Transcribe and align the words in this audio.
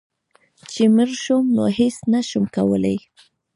چي 0.71 0.83
مړ 0.95 1.09
شوم 1.23 1.45
نو 1.55 1.63
هيڅ 1.77 1.95
نشم 2.13 2.43
کولی 2.55 2.97